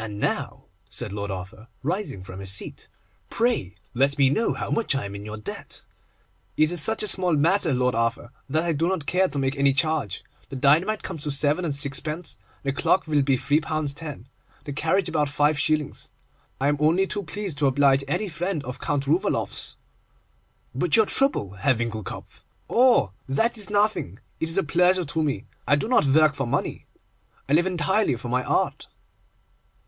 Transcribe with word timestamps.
'And 0.00 0.20
now,' 0.20 0.66
said 0.88 1.12
Lord 1.12 1.32
Arthur, 1.32 1.66
rising 1.82 2.22
from 2.22 2.38
his 2.38 2.52
seat, 2.52 2.86
'pray 3.30 3.74
let 3.94 4.16
me 4.16 4.30
know 4.30 4.54
how 4.54 4.70
much 4.70 4.94
I 4.94 5.04
am 5.06 5.16
in 5.16 5.24
your 5.24 5.36
debt.' 5.36 5.84
'It 6.56 6.70
is 6.70 6.80
such 6.80 7.02
a 7.02 7.08
small 7.08 7.34
matter, 7.34 7.74
Lord 7.74 7.96
Arthur, 7.96 8.30
that 8.48 8.62
I 8.62 8.72
do 8.72 8.88
not 8.88 9.06
care 9.06 9.26
to 9.26 9.38
make 9.40 9.56
any 9.56 9.72
charge. 9.72 10.22
The 10.50 10.56
dynamite 10.56 11.02
comes 11.02 11.24
to 11.24 11.32
seven 11.32 11.64
and 11.64 11.74
sixpence, 11.74 12.38
the 12.62 12.70
clock 12.72 13.08
will 13.08 13.22
be 13.22 13.36
three 13.36 13.60
pounds 13.60 13.92
ten, 13.92 14.12
and 14.14 14.26
the 14.64 14.72
carriage 14.72 15.08
about 15.08 15.28
five 15.28 15.58
shillings. 15.58 16.12
I 16.60 16.68
am 16.68 16.76
only 16.78 17.08
too 17.08 17.24
pleased 17.24 17.58
to 17.58 17.66
oblige 17.66 18.04
any 18.06 18.28
friend 18.28 18.62
of 18.62 18.78
Count 18.80 19.08
Rouvaloff's.' 19.08 19.74
'But 20.76 20.94
your 20.96 21.06
trouble, 21.06 21.54
Herr 21.54 21.74
Winckelkopf?' 21.74 22.44
'Oh, 22.70 23.10
that 23.28 23.58
is 23.58 23.68
nothing! 23.68 24.20
It 24.38 24.48
is 24.48 24.58
a 24.58 24.62
pleasure 24.62 25.04
to 25.06 25.22
me. 25.24 25.46
I 25.66 25.74
do 25.74 25.88
not 25.88 26.04
work 26.06 26.36
for 26.36 26.46
money; 26.46 26.86
I 27.48 27.52
live 27.54 27.66
entirely 27.66 28.14
for 28.14 28.28
my 28.28 28.44
art. 28.44 28.86